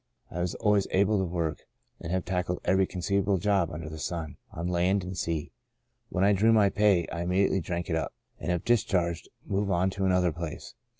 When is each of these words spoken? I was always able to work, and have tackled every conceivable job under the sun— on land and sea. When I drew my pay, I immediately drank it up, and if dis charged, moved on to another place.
I 0.31 0.39
was 0.41 0.55
always 0.55 0.87
able 0.89 1.19
to 1.19 1.25
work, 1.25 1.59
and 1.99 2.11
have 2.11 2.25
tackled 2.25 2.59
every 2.65 2.87
conceivable 2.87 3.37
job 3.37 3.69
under 3.69 3.87
the 3.87 3.99
sun— 3.99 4.37
on 4.57 4.67
land 4.67 5.03
and 5.03 5.15
sea. 5.15 5.51
When 6.09 6.23
I 6.23 6.33
drew 6.33 6.51
my 6.51 6.71
pay, 6.71 7.05
I 7.11 7.21
immediately 7.21 7.61
drank 7.61 7.87
it 7.87 7.95
up, 7.95 8.11
and 8.39 8.51
if 8.51 8.65
dis 8.65 8.83
charged, 8.83 9.29
moved 9.45 9.69
on 9.69 9.91
to 9.91 10.05
another 10.05 10.31
place. 10.31 10.73